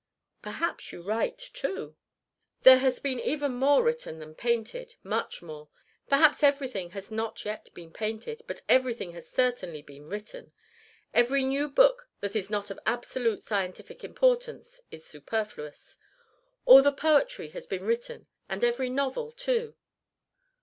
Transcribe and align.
"Perhaps 0.41 0.91
you 0.91 1.03
write 1.03 1.37
too?" 1.37 1.95
"There 2.63 2.79
has 2.79 2.97
been 2.97 3.19
even 3.19 3.51
more 3.53 3.83
written 3.83 4.17
than 4.17 4.33
painted, 4.33 4.95
much 5.03 5.43
more. 5.43 5.69
Perhaps 6.09 6.41
everything 6.41 6.89
has 6.97 7.11
not 7.11 7.45
yet 7.45 7.71
been 7.75 7.93
painted, 7.93 8.41
but 8.47 8.61
everything 8.67 9.11
has 9.11 9.29
certainly 9.29 9.83
been 9.83 10.09
written. 10.09 10.53
Every 11.13 11.43
new 11.43 11.69
book 11.69 12.09
that 12.19 12.35
is 12.35 12.49
not 12.49 12.71
of 12.71 12.79
absolute 12.83 13.43
scientific 13.43 14.03
importance 14.03 14.81
is 14.89 15.05
superfluous. 15.05 15.99
All 16.65 16.81
the 16.81 16.91
poetry 16.91 17.49
has 17.49 17.67
been 17.67 17.83
written 17.83 18.25
and 18.49 18.63
every 18.63 18.89
novel 18.89 19.31
too." 19.31 19.75